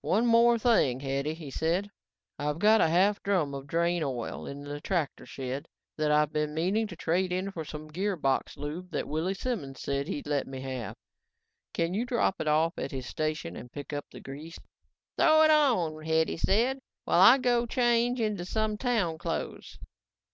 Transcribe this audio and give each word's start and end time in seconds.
"One 0.00 0.24
more 0.24 0.58
thing, 0.58 1.00
Hetty," 1.00 1.34
he 1.34 1.50
said. 1.50 1.90
"I've 2.38 2.58
got 2.58 2.80
a 2.80 2.88
half 2.88 3.22
drum 3.22 3.52
of 3.52 3.66
drain 3.66 4.02
oil 4.02 4.46
in 4.46 4.62
the 4.64 4.80
tractor 4.80 5.26
shed 5.26 5.66
that 5.98 6.10
I've 6.10 6.32
been 6.32 6.54
meaning 6.54 6.86
to 6.86 6.96
trade 6.96 7.30
in 7.30 7.50
for 7.50 7.66
some 7.66 7.88
gearbox 7.90 8.56
lube 8.56 8.90
that 8.92 9.06
Willy 9.06 9.34
Simons 9.34 9.78
said 9.82 10.08
he'd 10.08 10.26
let 10.26 10.46
me 10.46 10.62
have. 10.62 10.94
Can 11.74 11.92
you 11.92 12.06
drop 12.06 12.36
it 12.40 12.48
off 12.48 12.78
at 12.78 12.90
his 12.90 13.04
station 13.06 13.54
and 13.54 13.70
pick 13.70 13.92
up 13.92 14.06
the 14.10 14.20
grease?" 14.20 14.58
"Throw 15.18 15.42
it 15.42 15.50
on," 15.50 16.06
Hetty 16.06 16.38
said, 16.38 16.78
"while 17.04 17.20
I 17.20 17.36
go 17.36 17.66
change 17.66 18.18
into 18.18 18.46
some 18.46 18.78
town 18.78 19.18
clothes." 19.18 19.78